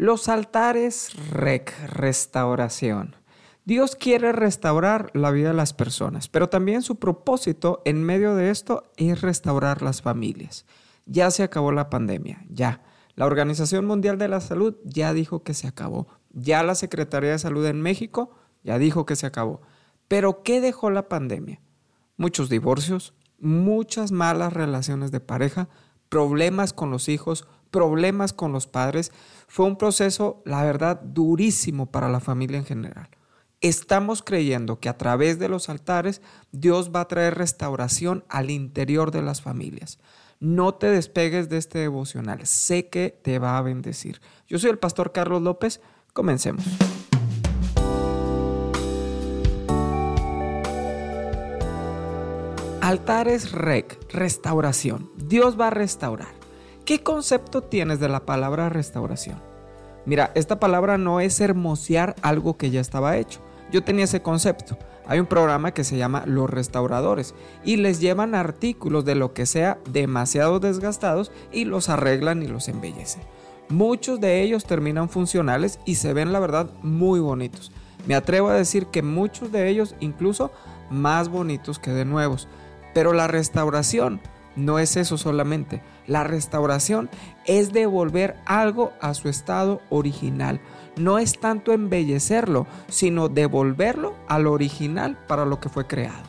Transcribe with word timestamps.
Los 0.00 0.28
altares 0.28 1.10
rec, 1.32 1.74
restauración. 1.88 3.16
Dios 3.64 3.96
quiere 3.96 4.30
restaurar 4.30 5.10
la 5.12 5.32
vida 5.32 5.48
de 5.48 5.54
las 5.54 5.72
personas, 5.72 6.28
pero 6.28 6.48
también 6.48 6.82
su 6.82 7.00
propósito 7.00 7.82
en 7.84 8.04
medio 8.04 8.36
de 8.36 8.50
esto 8.50 8.84
es 8.96 9.22
restaurar 9.22 9.82
las 9.82 10.00
familias. 10.00 10.66
Ya 11.06 11.32
se 11.32 11.42
acabó 11.42 11.72
la 11.72 11.90
pandemia, 11.90 12.44
ya. 12.48 12.80
La 13.16 13.26
Organización 13.26 13.86
Mundial 13.86 14.18
de 14.18 14.28
la 14.28 14.40
Salud 14.40 14.76
ya 14.84 15.12
dijo 15.12 15.42
que 15.42 15.52
se 15.52 15.66
acabó. 15.66 16.06
Ya 16.30 16.62
la 16.62 16.76
Secretaría 16.76 17.32
de 17.32 17.40
Salud 17.40 17.66
en 17.66 17.82
México 17.82 18.30
ya 18.62 18.78
dijo 18.78 19.04
que 19.04 19.16
se 19.16 19.26
acabó. 19.26 19.62
Pero 20.06 20.44
¿qué 20.44 20.60
dejó 20.60 20.90
la 20.90 21.08
pandemia? 21.08 21.60
Muchos 22.16 22.48
divorcios, 22.48 23.14
muchas 23.40 24.12
malas 24.12 24.52
relaciones 24.52 25.10
de 25.10 25.18
pareja, 25.18 25.68
problemas 26.08 26.72
con 26.72 26.92
los 26.92 27.08
hijos, 27.08 27.48
problemas 27.70 28.32
con 28.32 28.52
los 28.52 28.66
padres. 28.66 29.12
Fue 29.46 29.66
un 29.66 29.76
proceso, 29.76 30.42
la 30.44 30.64
verdad, 30.64 31.00
durísimo 31.00 31.90
para 31.90 32.08
la 32.08 32.20
familia 32.20 32.58
en 32.58 32.64
general. 32.64 33.08
Estamos 33.60 34.22
creyendo 34.22 34.78
que 34.78 34.88
a 34.88 34.96
través 34.96 35.38
de 35.38 35.48
los 35.48 35.68
altares 35.68 36.22
Dios 36.52 36.92
va 36.94 37.00
a 37.00 37.08
traer 37.08 37.36
restauración 37.36 38.24
al 38.28 38.50
interior 38.50 39.10
de 39.10 39.22
las 39.22 39.42
familias. 39.42 39.98
No 40.38 40.74
te 40.74 40.86
despegues 40.86 41.48
de 41.48 41.56
este 41.56 41.80
devocional, 41.80 42.46
sé 42.46 42.88
que 42.88 43.10
te 43.10 43.40
va 43.40 43.58
a 43.58 43.62
bendecir. 43.62 44.20
Yo 44.46 44.60
soy 44.60 44.70
el 44.70 44.78
pastor 44.78 45.10
Carlos 45.10 45.42
López, 45.42 45.80
comencemos. 46.12 46.64
Altares 52.80 53.52
rec, 53.52 53.98
restauración. 54.14 55.10
Dios 55.16 55.60
va 55.60 55.66
a 55.66 55.70
restaurar. 55.70 56.37
¿Qué 56.88 57.02
concepto 57.02 57.60
tienes 57.60 58.00
de 58.00 58.08
la 58.08 58.20
palabra 58.20 58.70
restauración? 58.70 59.42
Mira, 60.06 60.32
esta 60.34 60.58
palabra 60.58 60.96
no 60.96 61.20
es 61.20 61.38
hermosear 61.38 62.16
algo 62.22 62.56
que 62.56 62.70
ya 62.70 62.80
estaba 62.80 63.18
hecho. 63.18 63.40
Yo 63.70 63.84
tenía 63.84 64.04
ese 64.04 64.22
concepto. 64.22 64.78
Hay 65.06 65.20
un 65.20 65.26
programa 65.26 65.74
que 65.74 65.84
se 65.84 65.98
llama 65.98 66.22
Los 66.24 66.48
Restauradores 66.48 67.34
y 67.62 67.76
les 67.76 68.00
llevan 68.00 68.34
artículos 68.34 69.04
de 69.04 69.16
lo 69.16 69.34
que 69.34 69.44
sea 69.44 69.76
demasiado 69.90 70.60
desgastados 70.60 71.30
y 71.52 71.66
los 71.66 71.90
arreglan 71.90 72.42
y 72.42 72.46
los 72.46 72.68
embellecen. 72.68 73.20
Muchos 73.68 74.18
de 74.18 74.40
ellos 74.40 74.64
terminan 74.64 75.10
funcionales 75.10 75.80
y 75.84 75.96
se 75.96 76.14
ven 76.14 76.32
la 76.32 76.40
verdad 76.40 76.70
muy 76.80 77.20
bonitos. 77.20 77.70
Me 78.06 78.14
atrevo 78.14 78.48
a 78.48 78.54
decir 78.54 78.86
que 78.86 79.02
muchos 79.02 79.52
de 79.52 79.68
ellos 79.68 79.94
incluso 80.00 80.50
más 80.88 81.28
bonitos 81.28 81.78
que 81.78 81.90
de 81.90 82.06
nuevos. 82.06 82.48
Pero 82.94 83.12
la 83.12 83.26
restauración 83.26 84.22
no 84.58 84.78
es 84.78 84.96
eso 84.96 85.16
solamente. 85.16 85.82
La 86.06 86.24
restauración 86.24 87.08
es 87.46 87.72
devolver 87.72 88.36
algo 88.44 88.92
a 89.00 89.14
su 89.14 89.28
estado 89.28 89.80
original. 89.88 90.60
No 90.96 91.18
es 91.18 91.38
tanto 91.38 91.72
embellecerlo, 91.72 92.66
sino 92.88 93.28
devolverlo 93.28 94.16
al 94.28 94.46
original 94.46 95.16
para 95.26 95.44
lo 95.44 95.60
que 95.60 95.68
fue 95.68 95.86
creado. 95.86 96.28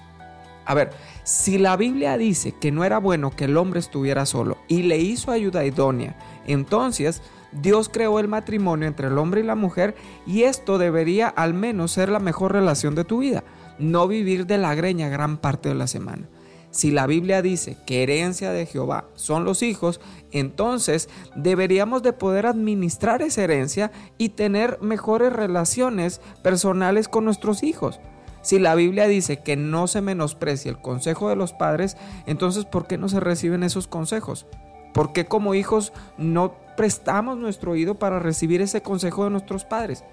A 0.66 0.76
ver, 0.76 0.92
si 1.24 1.58
la 1.58 1.76
Biblia 1.76 2.16
dice 2.18 2.52
que 2.52 2.72
no 2.72 2.84
era 2.84 3.00
bueno 3.00 3.32
que 3.32 3.46
el 3.46 3.58
hombre 3.58 3.80
estuviera 3.80 4.28
solo 4.28 4.58
y 4.68 4.84
le 4.84 5.00
hizo 5.00 5.32
ayuda 5.32 5.66
idónea, 5.66 6.16
entonces 6.46 7.24
Dios 7.52 7.90
creó 7.90 8.20
el 8.20 8.28
matrimonio 8.28 8.88
entre 8.88 9.08
el 9.08 9.18
hombre 9.18 9.42
y 9.42 9.46
la 9.46 9.56
mujer 9.56 9.96
y 10.28 10.44
esto 10.44 10.78
debería 10.78 11.28
al 11.28 11.56
menos 11.56 11.94
ser 11.94 12.10
la 12.10 12.20
mejor 12.20 12.52
relación 12.52 12.94
de 12.94 13.04
tu 13.04 13.18
vida, 13.20 13.44
no 13.80 14.08
vivir 14.08 14.46
de 14.46 14.60
la 14.60 14.76
greña 14.76 15.10
gran 15.10 15.38
parte 15.38 15.70
de 15.70 15.76
la 15.76 15.88
semana. 15.88 16.30
Si 16.72 16.92
la 16.92 17.08
Biblia 17.08 17.42
dice 17.42 17.78
que 17.86 18.04
herencia 18.04 18.52
de 18.52 18.66
Jehová 18.66 19.06
son 19.16 19.44
los 19.44 19.64
hijos, 19.64 20.00
entonces 20.32 21.10
deberíamos 21.36 22.04
de 22.04 22.14
poder 22.14 22.46
administrar 22.46 23.24
esa 23.24 23.44
herencia 23.44 23.92
y 24.18 24.30
tener 24.30 24.80
mejores 24.82 25.34
relaciones 25.34 26.22
personales 26.44 27.08
con 27.08 27.26
nuestros 27.26 27.64
hijos. 27.64 28.00
Si 28.42 28.60
la 28.60 28.76
Biblia 28.76 29.08
dice 29.08 29.42
que 29.42 29.56
no 29.56 29.88
se 29.88 30.02
menosprecia 30.02 30.70
el 30.70 30.80
consejo 30.80 31.30
de 31.30 31.36
los 31.36 31.54
padres, 31.54 31.98
entonces 32.26 32.66
¿por 32.66 32.88
qué 32.88 32.98
no 32.98 33.10
se 33.10 33.20
reciben 33.20 33.64
esos 33.64 33.88
consejos? 33.88 34.46
¿Por 34.94 35.12
qué 35.12 35.26
como 35.26 35.56
hijos 35.56 35.92
no 36.18 36.54
prestamos 36.78 37.38
nuestro 37.38 37.72
oído 37.72 37.96
para 37.96 38.20
recibir 38.20 38.62
ese 38.62 38.82
consejo 38.82 39.24
de 39.24 39.32
nuestros 39.32 39.66
padres? 39.66 40.04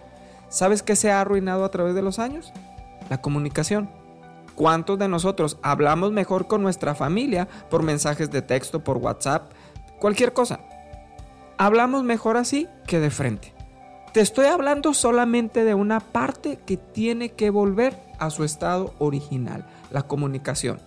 ¿Sabes 0.48 0.82
qué 0.82 0.96
se 0.96 1.10
ha 1.10 1.20
arruinado 1.20 1.64
a 1.64 1.70
través 1.70 1.94
de 1.94 2.02
los 2.02 2.18
años? 2.18 2.52
La 3.10 3.20
comunicación. 3.20 3.88
¿Cuántos 4.56 4.98
de 4.98 5.06
nosotros 5.06 5.58
hablamos 5.62 6.12
mejor 6.12 6.46
con 6.46 6.62
nuestra 6.62 6.94
familia 6.94 7.46
por 7.70 7.82
mensajes 7.82 8.30
de 8.30 8.40
texto, 8.40 8.82
por 8.82 8.96
WhatsApp, 8.96 9.52
cualquier 10.00 10.32
cosa? 10.32 10.60
Hablamos 11.58 12.04
mejor 12.04 12.38
así 12.38 12.66
que 12.86 12.98
de 12.98 13.10
frente. 13.10 13.52
Te 14.14 14.22
estoy 14.22 14.46
hablando 14.46 14.94
solamente 14.94 15.62
de 15.62 15.74
una 15.74 16.00
parte 16.00 16.58
que 16.64 16.78
tiene 16.78 17.32
que 17.32 17.50
volver 17.50 17.98
a 18.18 18.30
su 18.30 18.44
estado 18.44 18.94
original, 18.98 19.66
la 19.90 20.04
comunicación. 20.04 20.80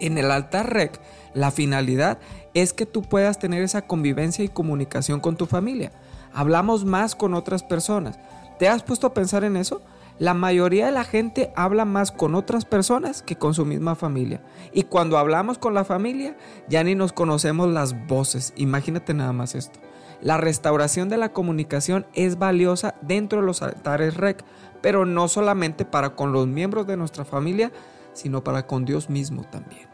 En 0.00 0.16
el 0.16 0.30
altar 0.30 0.72
rec, 0.72 0.98
la 1.34 1.50
finalidad 1.50 2.18
es 2.54 2.72
que 2.72 2.86
tú 2.86 3.02
puedas 3.02 3.38
tener 3.38 3.62
esa 3.62 3.82
convivencia 3.82 4.42
y 4.42 4.48
comunicación 4.48 5.20
con 5.20 5.36
tu 5.36 5.44
familia. 5.44 5.92
Hablamos 6.32 6.86
más 6.86 7.14
con 7.14 7.34
otras 7.34 7.62
personas. 7.62 8.18
¿Te 8.58 8.68
has 8.68 8.82
puesto 8.82 9.06
a 9.06 9.12
pensar 9.12 9.44
en 9.44 9.58
eso? 9.58 9.82
La 10.18 10.34
mayoría 10.34 10.86
de 10.86 10.92
la 10.92 11.04
gente 11.04 11.52
habla 11.54 11.84
más 11.84 12.10
con 12.10 12.34
otras 12.34 12.64
personas 12.64 13.22
que 13.22 13.36
con 13.36 13.54
su 13.54 13.64
misma 13.64 13.94
familia. 13.94 14.42
Y 14.72 14.82
cuando 14.82 15.16
hablamos 15.16 15.58
con 15.58 15.74
la 15.74 15.84
familia, 15.84 16.36
ya 16.68 16.82
ni 16.82 16.96
nos 16.96 17.12
conocemos 17.12 17.68
las 17.68 18.06
voces. 18.08 18.52
Imagínate 18.56 19.14
nada 19.14 19.32
más 19.32 19.54
esto. 19.54 19.78
La 20.20 20.36
restauración 20.36 21.08
de 21.08 21.18
la 21.18 21.32
comunicación 21.32 22.04
es 22.14 22.36
valiosa 22.36 22.96
dentro 23.00 23.40
de 23.40 23.46
los 23.46 23.62
altares 23.62 24.16
REC, 24.16 24.44
pero 24.82 25.06
no 25.06 25.28
solamente 25.28 25.84
para 25.84 26.16
con 26.16 26.32
los 26.32 26.48
miembros 26.48 26.88
de 26.88 26.96
nuestra 26.96 27.24
familia, 27.24 27.70
sino 28.12 28.42
para 28.42 28.66
con 28.66 28.84
Dios 28.84 29.10
mismo 29.10 29.44
también. 29.44 29.86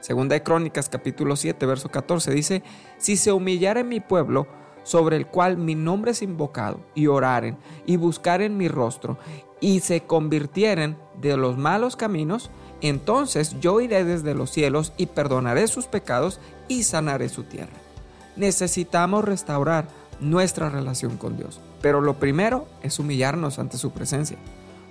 Segunda 0.00 0.34
de 0.34 0.42
Crónicas 0.42 0.88
capítulo 0.88 1.36
7, 1.36 1.66
verso 1.66 1.90
14 1.90 2.30
dice, 2.32 2.62
si 2.96 3.18
se 3.18 3.32
humillara 3.32 3.80
en 3.80 3.88
mi 3.88 4.00
pueblo, 4.00 4.46
sobre 4.86 5.16
el 5.16 5.26
cual 5.26 5.56
mi 5.56 5.74
nombre 5.74 6.12
es 6.12 6.22
invocado, 6.22 6.80
y 6.94 7.08
oraren, 7.08 7.58
y 7.86 7.96
buscaren 7.96 8.56
mi 8.56 8.68
rostro, 8.68 9.18
y 9.60 9.80
se 9.80 10.02
convirtieren 10.02 10.96
de 11.20 11.36
los 11.36 11.56
malos 11.56 11.96
caminos, 11.96 12.50
entonces 12.80 13.56
yo 13.60 13.80
iré 13.80 14.04
desde 14.04 14.34
los 14.34 14.50
cielos 14.50 14.92
y 14.96 15.06
perdonaré 15.06 15.66
sus 15.68 15.86
pecados 15.86 16.40
y 16.68 16.82
sanaré 16.82 17.28
su 17.28 17.44
tierra. 17.44 17.72
Necesitamos 18.36 19.24
restaurar 19.24 19.88
nuestra 20.20 20.68
relación 20.68 21.16
con 21.16 21.36
Dios, 21.36 21.60
pero 21.80 22.00
lo 22.00 22.14
primero 22.14 22.66
es 22.82 22.98
humillarnos 22.98 23.58
ante 23.58 23.78
su 23.78 23.92
presencia. 23.92 24.36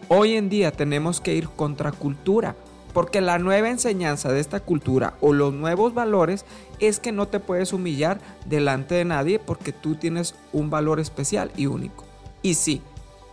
Hoy 0.08 0.36
en 0.36 0.50
día 0.50 0.72
tenemos 0.72 1.22
que 1.22 1.36
ir 1.36 1.50
contra 1.50 1.92
cultura, 1.92 2.56
porque 2.94 3.22
la 3.22 3.40
nueva 3.40 3.70
enseñanza 3.70 4.32
de 4.32 4.40
esta 4.40 4.62
cultura 4.62 5.16
o 5.20 5.34
los 5.34 5.54
nuevos 5.54 5.94
valores 5.94 6.46
es 6.80 7.00
que 7.00 7.12
no 7.12 7.28
te 7.28 7.40
puedes 7.40 7.74
humillar 7.74 8.20
delante 8.46 8.96
de 8.96 9.06
nadie 9.06 9.38
porque 9.38 9.74
tú 9.74 9.96
tienes 9.96 10.34
un 10.54 10.70
valor 10.70 11.00
especial 11.00 11.52
y 11.58 11.66
único. 11.66 12.06
Y 12.42 12.54
sí, 12.54 12.82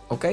¿ok? 0.09 0.25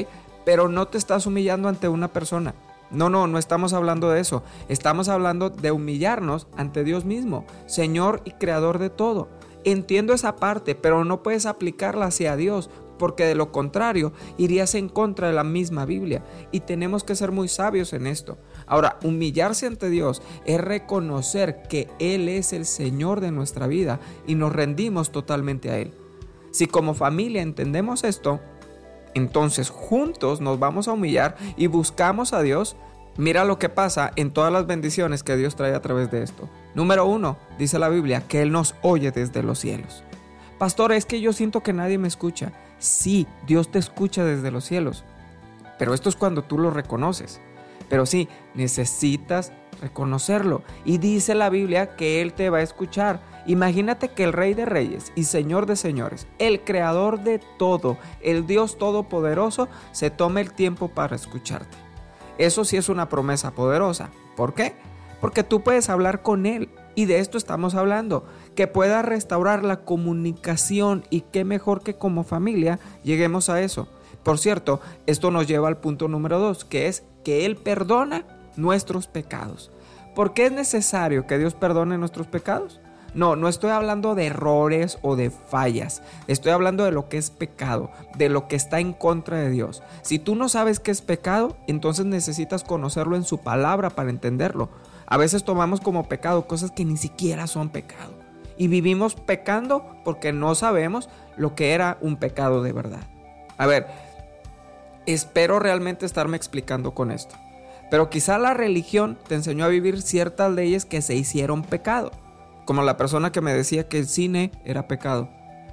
Pero 0.45 0.69
no 0.69 0.89
te 0.89 0.99
estás 0.99 1.27
humillando 1.27 1.69
ante 1.69 1.89
una 1.89 2.09
persona. 2.09 2.55
No, 2.91 3.09
no, 3.09 3.27
no 3.27 3.39
estamos 3.39 3.73
hablando 3.73 4.11
de 4.11 4.21
eso. 4.21 4.43
Estamos 4.69 5.09
hablando 5.09 5.51
de 5.51 5.71
humillarnos 5.71 6.49
ante 6.56 6.83
Dios 6.83 7.05
mismo, 7.05 7.45
Señor 7.67 8.21
y 8.25 8.33
Creador 8.33 8.79
de 8.79 8.91
todo. 8.91 9.29
Entiendo 9.65 10.12
esa 10.12 10.37
parte, 10.37 10.75
pero 10.75 11.05
no 11.05 11.23
puedes 11.23 11.47
aplicarla 11.47 12.06
hacia 12.06 12.34
Dios, 12.37 12.71
porque 12.99 13.25
de 13.25 13.34
lo 13.34 13.50
contrario 13.50 14.12
irías 14.37 14.75
en 14.75 14.89
contra 14.89 15.29
de 15.29 15.33
la 15.33 15.45
misma 15.45 15.87
Biblia. 15.87 16.23
Y 16.50 16.61
tenemos 16.61 17.05
que 17.05 17.15
ser 17.15 17.33
muy 17.33 17.49
sabios 17.49 17.93
en 17.93 18.06
esto. 18.06 18.39
Ahora, 18.67 18.99
humillarse 19.03 19.67
ante 19.67 19.89
Dios 19.89 20.21
es 20.45 20.61
reconocer 20.61 21.62
que 21.69 21.89
Él 21.99 22.29
es 22.29 22.53
el 22.53 22.67
Señor 22.67 23.21
de 23.21 23.31
nuestra 23.31 23.67
vida 23.67 24.00
y 24.27 24.34
nos 24.34 24.53
rendimos 24.53 25.12
totalmente 25.12 25.71
a 25.71 25.79
Él. 25.79 25.95
Si 26.50 26.67
como 26.67 26.95
familia 26.95 27.43
entendemos 27.43 28.05
esto, 28.05 28.41
entonces 29.15 29.71
juntos 29.71 30.41
nos 30.41 30.59
vamos 30.59 30.89
a 30.89 30.93
humillar 30.93 31.37
y 31.57 31.67
buscamos 31.67 32.33
a 32.33 32.43
Dios. 32.43 32.77
Mira 33.17 33.45
lo 33.45 33.59
que 33.59 33.69
pasa 33.69 34.12
en 34.17 34.31
todas 34.31 34.53
las 34.53 34.67
bendiciones 34.67 35.23
que 35.23 35.37
Dios 35.37 35.57
trae 35.57 35.75
a 35.75 35.83
través 35.83 36.11
de 36.11 36.23
esto. 36.23 36.49
Número 36.75 37.07
uno, 37.07 37.37
dice 37.59 37.79
la 37.79 37.89
Biblia, 37.89 38.23
que 38.27 38.43
Él 38.43 38.53
nos 38.53 38.75
oye 38.83 39.11
desde 39.11 39.43
los 39.43 39.59
cielos. 39.59 40.05
Pastor, 40.59 40.93
es 40.93 41.07
que 41.07 41.21
yo 41.21 41.33
siento 41.33 41.62
que 41.62 41.73
nadie 41.73 41.99
me 41.99 42.09
escucha. 42.09 42.53
Sí, 42.79 43.27
Dios 43.47 43.71
te 43.71 43.79
escucha 43.79 44.25
desde 44.25 44.51
los 44.51 44.65
cielos. 44.65 45.05
Pero 45.79 45.95
esto 45.95 46.09
es 46.09 46.17
cuando 46.17 46.43
tú 46.43 46.59
lo 46.59 46.71
reconoces. 46.71 47.41
Pero 47.90 48.06
sí, 48.06 48.28
necesitas 48.54 49.52
reconocerlo. 49.82 50.62
Y 50.87 50.96
dice 50.98 51.34
la 51.34 51.50
Biblia 51.50 51.96
que 51.96 52.22
Él 52.22 52.32
te 52.32 52.48
va 52.48 52.58
a 52.58 52.62
escuchar. 52.62 53.20
Imagínate 53.46 54.08
que 54.08 54.25
el 54.25 54.32
Rey 54.32 54.54
de 54.54 54.64
Reyes 54.64 55.12
y 55.16 55.25
Señor 55.25 55.66
de 55.66 55.76
Señores, 55.76 56.26
el 56.38 56.60
Creador 56.60 57.22
de 57.22 57.40
todo, 57.58 57.98
el 58.22 58.46
Dios 58.46 58.78
Todopoderoso, 58.78 59.69
se 59.92 60.10
tome 60.10 60.40
el 60.40 60.52
tiempo 60.52 60.88
para 60.88 61.16
escucharte. 61.16 61.76
Eso 62.38 62.64
sí 62.64 62.76
es 62.76 62.88
una 62.88 63.08
promesa 63.08 63.50
poderosa. 63.50 64.10
¿Por 64.37 64.54
qué? 64.54 64.75
Porque 65.20 65.42
tú 65.42 65.62
puedes 65.62 65.90
hablar 65.90 66.22
con 66.22 66.46
Él 66.46 66.70
Y 66.94 67.04
de 67.04 67.19
esto 67.19 67.38
estamos 67.38 67.75
hablando, 67.75 68.26
que 68.54 68.66
pueda 68.66 69.02
restaurar 69.02 69.64
la 69.64 69.84
comunicación 69.84 71.04
y 71.08 71.22
qué 71.22 71.44
mejor 71.44 71.82
que 71.82 71.94
como 71.94 72.25
familia 72.25 72.78
lleguemos 73.04 73.48
a 73.48 73.60
eso. 73.60 73.88
Por 74.22 74.38
cierto, 74.38 74.81
esto 75.06 75.31
nos 75.31 75.46
lleva 75.46 75.69
al 75.69 75.78
punto 75.78 76.08
número 76.08 76.38
dos, 76.38 76.64
que 76.64 76.88
es 76.88 77.05
que 77.25 77.46
Él 77.46 77.56
perdona 77.56 78.25
nuestros 78.56 79.06
pecados. 79.06 79.70
¿Por 80.14 80.34
qué 80.34 80.46
es 80.46 80.52
necesario 80.52 81.26
que 81.26 81.38
Dios 81.38 81.55
perdone 81.55 81.96
nuestros 81.99 82.26
pecados? 82.26 82.81
No, 83.14 83.34
no 83.34 83.49
estoy 83.49 83.70
hablando 83.70 84.14
de 84.14 84.26
errores 84.26 84.99
o 85.02 85.17
de 85.17 85.31
fallas. 85.31 86.02
Estoy 86.28 86.52
hablando 86.52 86.84
de 86.84 86.93
lo 86.93 87.08
que 87.08 87.19
es 87.19 87.31
pecado, 87.31 87.90
de 88.17 88.28
lo 88.28 88.46
que 88.46 88.56
está 88.56 88.78
en 88.78 88.93
contra 88.93 89.38
de 89.38 89.50
Dios. 89.50 89.82
Si 90.02 90.19
tú 90.19 90.37
no 90.37 90.49
sabes 90.49 90.78
qué 90.78 90.93
es 90.93 91.02
pecado, 91.02 91.56
entonces 91.66 92.06
necesitas 92.06 92.62
conocerlo 92.62 93.16
en 93.16 93.25
su 93.25 93.38
palabra 93.38 93.90
para 93.90 94.11
entenderlo. 94.11 94.69
A 95.06 95.16
veces 95.16 95.43
tomamos 95.43 95.81
como 95.81 96.08
pecado 96.08 96.46
cosas 96.46 96.70
que 96.70 96.84
ni 96.84 96.96
siquiera 96.96 97.49
son 97.49 97.70
pecado. 97.70 98.12
Y 98.56 98.69
vivimos 98.69 99.16
pecando 99.16 99.96
porque 100.05 100.32
no 100.32 100.55
sabemos 100.55 101.08
lo 101.37 101.56
que 101.56 101.73
era 101.73 101.99
un 102.00 102.16
pecado 102.16 102.62
de 102.62 102.73
verdad. 102.73 103.08
A 103.58 103.66
ver, 103.66 103.88
espero 105.12 105.59
realmente 105.59 106.07
estarme 106.07 106.37
explicando 106.37 106.93
con 106.95 107.11
esto. 107.11 107.37
Pero 107.91 108.09
quizá 108.09 108.39
la 108.39 108.55
religión 108.55 109.19
te 109.27 109.35
enseñó 109.35 109.65
a 109.65 109.69
vivir 109.69 110.01
ciertas 110.03 110.53
leyes 110.53 110.85
que 110.85 111.03
se 111.03 111.15
hicieron 111.15 111.62
pecado. 111.62 112.12
Como 112.65 112.83
la 112.83 112.97
persona 112.97 113.33
que 113.33 113.41
me 113.41 113.53
decía 113.53 113.89
que 113.89 113.99
el 113.99 114.07
cine 114.07 114.53
era 114.65 114.87
pecado. 114.87 115.29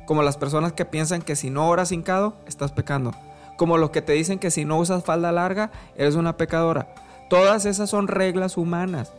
Como 0.07 0.24
las 0.24 0.38
personas 0.38 0.74
que 0.74 0.86
piensan 0.86 1.22
que 1.22 1.36
si 1.36 1.50
no 1.50 1.69
oras 1.69 1.92
hincado, 1.92 2.38
estás 2.48 2.72
pecando. 2.72 3.12
Como 3.56 3.78
los 3.78 3.92
que 3.92 4.01
te 4.01 4.13
dicen 4.13 4.39
que 4.39 4.51
si 4.51 4.66
no 4.66 4.80
usas 4.80 5.04
falda 5.04 5.31
larga, 5.31 5.69
eres 5.95 6.16
una 6.16 6.38
pecadora. 6.38 6.94
Todas 7.30 7.66
esas 7.66 7.89
son 7.89 8.07
reglas 8.07 8.57
humanas. 8.57 9.13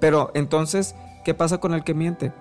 Pero 0.00 0.32
entonces, 0.34 0.96
¿qué 1.24 1.34
pasa 1.34 1.58
con 1.58 1.74
el 1.74 1.84
que 1.84 1.94
miente? 1.94 2.32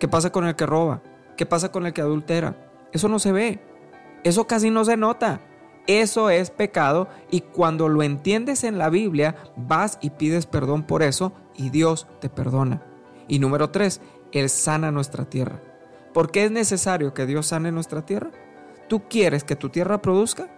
¿Qué 0.00 0.08
pasa 0.08 0.32
con 0.32 0.46
el 0.46 0.56
que 0.56 0.66
roba? 0.66 1.00
¿Qué 1.36 1.46
pasa 1.46 1.70
con 1.70 1.86
el 1.86 1.92
que 1.92 2.00
adultera? 2.00 2.56
Eso 2.92 3.08
no 3.08 3.18
se 3.18 3.30
ve. 3.30 3.60
Eso 4.24 4.46
casi 4.46 4.70
no 4.70 4.84
se 4.84 4.96
nota. 4.96 5.40
Eso 5.86 6.30
es 6.30 6.50
pecado 6.50 7.08
y 7.30 7.40
cuando 7.40 7.88
lo 7.88 8.02
entiendes 8.02 8.64
en 8.64 8.78
la 8.78 8.88
Biblia, 8.88 9.36
vas 9.56 9.98
y 10.00 10.10
pides 10.10 10.46
perdón 10.46 10.82
por 10.84 11.02
eso 11.02 11.32
y 11.54 11.70
Dios 11.70 12.06
te 12.20 12.30
perdona. 12.30 12.82
Y 13.28 13.38
número 13.38 13.70
tres, 13.70 14.00
Él 14.32 14.48
sana 14.48 14.90
nuestra 14.90 15.26
tierra. 15.26 15.60
¿Por 16.14 16.30
qué 16.30 16.44
es 16.44 16.50
necesario 16.50 17.12
que 17.12 17.26
Dios 17.26 17.48
sane 17.48 17.70
nuestra 17.70 18.06
tierra? 18.06 18.30
¿Tú 18.88 19.08
quieres 19.08 19.44
que 19.44 19.56
tu 19.56 19.68
tierra 19.68 20.00
produzca? 20.00 20.48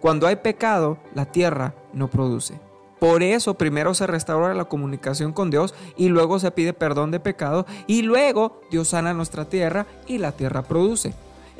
Cuando 0.00 0.26
hay 0.26 0.36
pecado, 0.36 0.98
la 1.14 1.26
tierra 1.26 1.74
no 1.92 2.08
produce. 2.08 2.58
Por 2.98 3.22
eso 3.22 3.54
primero 3.54 3.94
se 3.94 4.06
restaura 4.06 4.54
la 4.54 4.66
comunicación 4.66 5.32
con 5.32 5.50
Dios 5.50 5.74
y 5.96 6.08
luego 6.08 6.38
se 6.38 6.52
pide 6.52 6.72
perdón 6.72 7.10
de 7.10 7.20
pecado 7.20 7.66
y 7.88 8.02
luego 8.02 8.60
Dios 8.70 8.88
sana 8.88 9.12
nuestra 9.12 9.44
tierra 9.44 9.86
y 10.06 10.18
la 10.18 10.32
tierra 10.32 10.62
produce. 10.62 11.12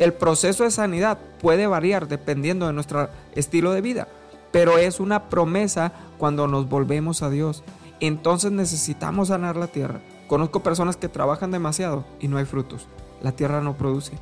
El 0.03 0.15
proceso 0.15 0.65
de 0.65 0.73
sanidad 0.73 1.17
puede 1.41 1.69
variar 1.69 2.09
dependiendo 2.09 2.67
de 2.67 2.73
nuestro 2.73 3.09
estilo 3.37 3.71
de 3.71 3.81
vida, 3.81 4.09
pero 4.51 4.77
es 4.77 4.99
una 4.99 5.29
promesa 5.29 5.93
cuando 6.19 6.49
nos 6.49 6.69
volvemos 6.69 7.23
a 7.23 7.31
Dios. 7.31 7.63
Entonces 8.01 8.51
necesitamos 8.51 9.29
sanar 9.29 9.55
la 9.55 9.69
tierra. 9.69 10.01
Conozco 10.27 10.61
personas 10.65 10.97
que 10.97 11.09
trabajan 11.09 11.53
demasiado 11.53 12.05
y 12.19 12.27
no 12.27 12.39
hay 12.39 12.47
frutos. 12.47 12.89
La 13.23 13.31
tierra 13.31 13.61
no 13.61 13.77
produce. 13.77 14.19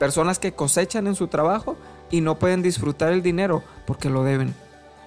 Personas 0.00 0.40
que 0.40 0.50
cosechan 0.50 1.06
en 1.06 1.14
su 1.14 1.28
trabajo 1.28 1.76
y 2.10 2.22
no 2.22 2.40
pueden 2.40 2.60
disfrutar 2.60 3.12
el 3.12 3.22
dinero 3.22 3.62
porque 3.86 4.10
lo 4.10 4.24
deben. 4.24 4.52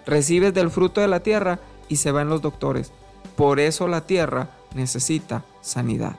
Recibes 0.06 0.54
del 0.54 0.70
fruto 0.70 1.02
de 1.02 1.10
la 1.10 1.20
tierra 1.20 1.60
y 1.90 1.98
se 1.98 2.14
van 2.14 2.30
los 2.30 2.42
doctores. 2.42 2.94
Por 3.36 3.60
eso 3.60 3.90
la 3.90 4.06
tierra 4.08 4.52
necesita 4.74 5.44
sanidad. 5.60 6.16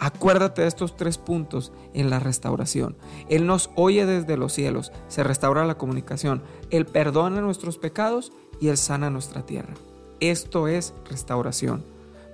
Acuérdate 0.00 0.62
de 0.62 0.68
estos 0.68 0.96
tres 0.96 1.18
puntos 1.18 1.72
en 1.92 2.08
la 2.08 2.20
restauración. 2.20 2.96
Él 3.28 3.46
nos 3.46 3.70
oye 3.74 4.06
desde 4.06 4.36
los 4.36 4.52
cielos, 4.52 4.92
se 5.08 5.24
restaura 5.24 5.66
la 5.66 5.76
comunicación, 5.76 6.40
Él 6.70 6.86
perdona 6.86 7.40
nuestros 7.40 7.78
pecados 7.78 8.32
y 8.60 8.68
Él 8.68 8.76
sana 8.76 9.10
nuestra 9.10 9.44
tierra. 9.44 9.74
Esto 10.20 10.68
es 10.68 10.94
restauración. 11.10 11.84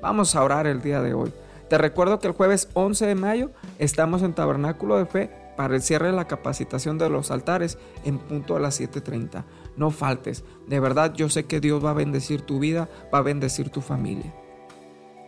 Vamos 0.02 0.36
a 0.36 0.44
orar 0.44 0.66
el 0.66 0.82
día 0.82 1.00
de 1.00 1.14
hoy. 1.14 1.32
Te 1.70 1.78
recuerdo 1.78 2.18
que 2.18 2.26
el 2.26 2.34
jueves 2.34 2.68
11 2.74 3.06
de 3.06 3.14
mayo 3.14 3.50
estamos 3.78 4.20
en 4.22 4.34
Tabernáculo 4.34 4.98
de 4.98 5.06
Fe 5.06 5.30
para 5.56 5.74
el 5.74 5.80
cierre 5.80 6.08
de 6.08 6.12
la 6.12 6.26
capacitación 6.26 6.98
de 6.98 7.08
los 7.08 7.30
altares 7.30 7.78
en 8.04 8.18
punto 8.18 8.56
a 8.56 8.60
las 8.60 8.78
7.30. 8.78 9.42
No 9.78 9.90
faltes. 9.90 10.44
De 10.66 10.80
verdad 10.80 11.14
yo 11.14 11.30
sé 11.30 11.44
que 11.44 11.60
Dios 11.60 11.82
va 11.82 11.90
a 11.90 11.94
bendecir 11.94 12.42
tu 12.42 12.58
vida, 12.58 12.90
va 13.12 13.18
a 13.18 13.22
bendecir 13.22 13.70
tu 13.70 13.80
familia. 13.80 14.34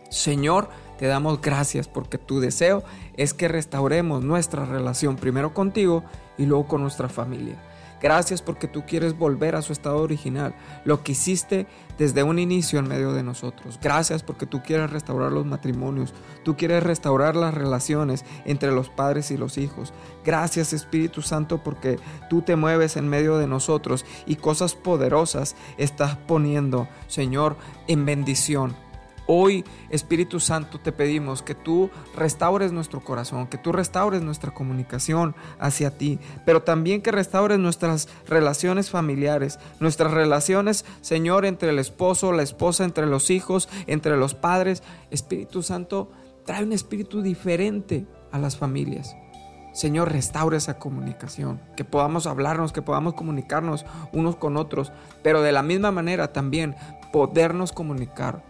Señor, 0.09 0.69
te 0.97 1.07
damos 1.07 1.41
gracias 1.41 1.87
porque 1.87 2.17
tu 2.17 2.39
deseo 2.39 2.83
es 3.15 3.33
que 3.33 3.47
restauremos 3.47 4.23
nuestra 4.23 4.65
relación 4.65 5.15
primero 5.15 5.53
contigo 5.53 6.03
y 6.37 6.45
luego 6.45 6.67
con 6.67 6.81
nuestra 6.81 7.09
familia. 7.09 7.57
Gracias 7.99 8.43
porque 8.43 8.67
tú 8.67 8.83
quieres 8.85 9.17
volver 9.17 9.55
a 9.55 9.63
su 9.63 9.73
estado 9.73 9.97
original, 9.97 10.53
lo 10.85 11.01
que 11.01 11.13
hiciste 11.13 11.65
desde 11.97 12.21
un 12.21 12.37
inicio 12.37 12.77
en 12.77 12.87
medio 12.87 13.11
de 13.11 13.23
nosotros. 13.23 13.79
Gracias 13.81 14.21
porque 14.21 14.45
tú 14.45 14.61
quieres 14.61 14.91
restaurar 14.91 15.31
los 15.31 15.47
matrimonios, 15.47 16.13
tú 16.43 16.55
quieres 16.55 16.83
restaurar 16.83 17.35
las 17.35 17.55
relaciones 17.55 18.23
entre 18.45 18.71
los 18.71 18.89
padres 18.89 19.31
y 19.31 19.37
los 19.37 19.57
hijos. 19.57 19.93
Gracias 20.23 20.73
Espíritu 20.73 21.23
Santo 21.23 21.63
porque 21.63 21.97
tú 22.29 22.43
te 22.43 22.55
mueves 22.55 22.97
en 22.97 23.09
medio 23.09 23.37
de 23.37 23.47
nosotros 23.47 24.05
y 24.27 24.35
cosas 24.35 24.75
poderosas 24.75 25.55
estás 25.77 26.17
poniendo, 26.17 26.87
Señor, 27.07 27.57
en 27.87 28.05
bendición 28.05 28.75
Hoy, 29.29 29.65
Espíritu 29.89 30.39
Santo, 30.39 30.79
te 30.79 30.93
pedimos 30.93 31.41
que 31.41 31.53
tú 31.53 31.89
restaures 32.15 32.71
nuestro 32.71 33.03
corazón, 33.03 33.47
que 33.47 33.57
tú 33.57 33.73
restaures 33.73 34.21
nuestra 34.21 34.53
comunicación 34.53 35.35
hacia 35.59 35.97
ti, 35.97 36.17
pero 36.45 36.63
también 36.63 37.01
que 37.01 37.11
restaures 37.11 37.59
nuestras 37.59 38.07
relaciones 38.25 38.89
familiares, 38.89 39.59
nuestras 39.81 40.13
relaciones, 40.13 40.85
Señor, 41.01 41.45
entre 41.45 41.71
el 41.71 41.79
esposo, 41.79 42.31
la 42.31 42.43
esposa, 42.43 42.85
entre 42.85 43.05
los 43.05 43.29
hijos, 43.29 43.67
entre 43.85 44.15
los 44.15 44.33
padres. 44.33 44.81
Espíritu 45.11 45.61
Santo, 45.61 46.09
trae 46.45 46.63
un 46.63 46.71
espíritu 46.71 47.21
diferente 47.21 48.07
a 48.31 48.39
las 48.39 48.55
familias. 48.55 49.13
Señor, 49.73 50.11
restaure 50.11 50.55
esa 50.55 50.79
comunicación, 50.79 51.61
que 51.75 51.83
podamos 51.83 52.27
hablarnos, 52.27 52.71
que 52.71 52.81
podamos 52.81 53.13
comunicarnos 53.13 53.85
unos 54.13 54.37
con 54.37 54.55
otros, 54.55 54.93
pero 55.21 55.41
de 55.41 55.51
la 55.51 55.63
misma 55.63 55.91
manera 55.91 56.31
también 56.31 56.75
podernos 57.11 57.73
comunicar 57.73 58.46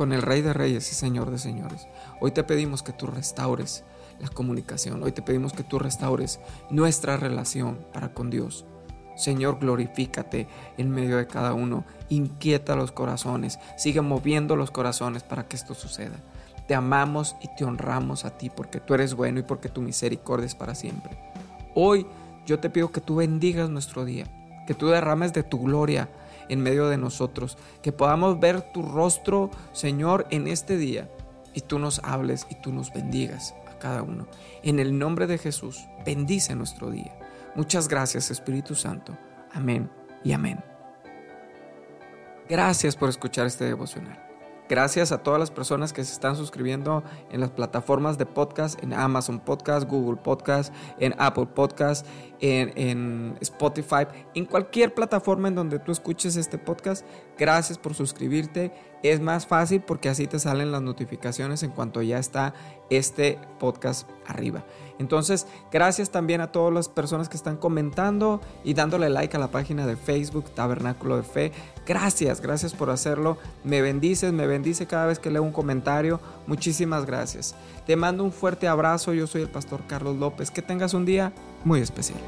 con 0.00 0.14
el 0.14 0.22
Rey 0.22 0.40
de 0.40 0.54
Reyes 0.54 0.90
y 0.92 0.94
Señor 0.94 1.30
de 1.30 1.36
Señores. 1.36 1.86
Hoy 2.20 2.30
te 2.30 2.42
pedimos 2.42 2.82
que 2.82 2.94
tú 2.94 3.06
restaures 3.06 3.84
la 4.18 4.28
comunicación. 4.28 5.02
Hoy 5.02 5.12
te 5.12 5.20
pedimos 5.20 5.52
que 5.52 5.62
tú 5.62 5.78
restaures 5.78 6.40
nuestra 6.70 7.18
relación 7.18 7.84
para 7.92 8.14
con 8.14 8.30
Dios. 8.30 8.64
Señor, 9.14 9.58
glorifícate 9.60 10.48
en 10.78 10.90
medio 10.90 11.18
de 11.18 11.26
cada 11.26 11.52
uno. 11.52 11.84
Inquieta 12.08 12.76
los 12.76 12.92
corazones. 12.92 13.58
Sigue 13.76 14.00
moviendo 14.00 14.56
los 14.56 14.70
corazones 14.70 15.22
para 15.22 15.46
que 15.46 15.56
esto 15.56 15.74
suceda. 15.74 16.16
Te 16.66 16.74
amamos 16.74 17.36
y 17.42 17.54
te 17.54 17.66
honramos 17.66 18.24
a 18.24 18.38
ti 18.38 18.48
porque 18.48 18.80
tú 18.80 18.94
eres 18.94 19.12
bueno 19.12 19.40
y 19.40 19.42
porque 19.42 19.68
tu 19.68 19.82
misericordia 19.82 20.46
es 20.46 20.54
para 20.54 20.74
siempre. 20.74 21.18
Hoy 21.74 22.06
yo 22.46 22.58
te 22.58 22.70
pido 22.70 22.90
que 22.90 23.02
tú 23.02 23.16
bendigas 23.16 23.68
nuestro 23.68 24.06
día, 24.06 24.24
que 24.66 24.72
tú 24.72 24.86
derrames 24.88 25.34
de 25.34 25.42
tu 25.42 25.60
gloria 25.60 26.08
en 26.50 26.62
medio 26.62 26.88
de 26.88 26.98
nosotros, 26.98 27.56
que 27.80 27.92
podamos 27.92 28.38
ver 28.38 28.60
tu 28.72 28.82
rostro, 28.82 29.50
Señor, 29.72 30.26
en 30.30 30.46
este 30.46 30.76
día 30.76 31.08
y 31.54 31.62
tú 31.62 31.78
nos 31.78 32.00
hables 32.04 32.46
y 32.50 32.56
tú 32.56 32.72
nos 32.72 32.92
bendigas 32.92 33.54
a 33.68 33.78
cada 33.78 34.02
uno. 34.02 34.26
En 34.62 34.78
el 34.78 34.98
nombre 34.98 35.26
de 35.26 35.38
Jesús, 35.38 35.86
bendice 36.04 36.54
nuestro 36.54 36.90
día. 36.90 37.16
Muchas 37.54 37.88
gracias, 37.88 38.30
Espíritu 38.30 38.74
Santo. 38.74 39.16
Amén 39.52 39.90
y 40.22 40.32
amén. 40.32 40.62
Gracias 42.48 42.96
por 42.96 43.08
escuchar 43.08 43.46
este 43.46 43.64
devocional. 43.64 44.29
Gracias 44.70 45.10
a 45.10 45.18
todas 45.24 45.40
las 45.40 45.50
personas 45.50 45.92
que 45.92 46.04
se 46.04 46.12
están 46.12 46.36
suscribiendo 46.36 47.02
en 47.32 47.40
las 47.40 47.50
plataformas 47.50 48.18
de 48.18 48.24
podcast, 48.24 48.80
en 48.84 48.92
Amazon 48.92 49.40
Podcast, 49.40 49.88
Google 49.90 50.20
Podcast, 50.22 50.72
en 51.00 51.12
Apple 51.18 51.46
Podcast, 51.46 52.06
en, 52.38 52.72
en, 52.76 53.36
Spotify, 53.40 54.06
en 54.32 54.44
cualquier 54.44 54.94
plataforma 54.94 55.48
en 55.48 55.56
donde 55.56 55.80
tú 55.80 55.90
escuches 55.90 56.36
este 56.36 56.56
podcast. 56.56 57.04
Gracias 57.36 57.78
por 57.78 57.94
suscribirte. 57.94 58.72
Es 59.02 59.20
más 59.20 59.44
fácil 59.44 59.80
porque 59.80 60.08
así 60.08 60.28
te 60.28 60.38
salen 60.38 60.70
las 60.70 60.82
notificaciones 60.82 61.64
en 61.64 61.72
cuanto 61.72 62.00
ya 62.00 62.20
está 62.20 62.54
este 62.90 63.38
podcast 63.58 64.08
arriba. 64.26 64.64
Entonces, 64.98 65.46
gracias 65.72 66.10
también 66.10 66.42
a 66.42 66.52
todas 66.52 66.72
las 66.72 66.88
personas 66.88 67.28
que 67.28 67.36
están 67.36 67.56
comentando 67.56 68.40
y 68.62 68.74
dándole 68.74 69.08
like 69.08 69.34
a 69.34 69.40
la 69.40 69.50
página 69.50 69.86
de 69.86 69.96
Facebook 69.96 70.50
Tabernáculo 70.50 71.16
de 71.16 71.22
Fe. 71.22 71.52
Gracias, 71.86 72.40
gracias 72.40 72.74
por 72.74 72.90
hacerlo. 72.90 73.38
Me 73.64 73.82
bendices, 73.82 74.32
me 74.32 74.46
bendice 74.46 74.86
cada 74.86 75.06
vez 75.06 75.18
que 75.18 75.30
leo 75.30 75.42
un 75.42 75.52
comentario. 75.52 76.20
Muchísimas 76.46 77.06
gracias. 77.06 77.54
Te 77.86 77.96
mando 77.96 78.22
un 78.22 78.32
fuerte 78.32 78.68
abrazo. 78.68 79.12
Yo 79.12 79.26
soy 79.26 79.42
el 79.42 79.50
pastor 79.50 79.82
Carlos 79.86 80.16
López. 80.16 80.50
Que 80.50 80.62
tengas 80.62 80.94
un 80.94 81.04
día 81.04 81.32
muy 81.64 81.80
especial. 81.80 82.20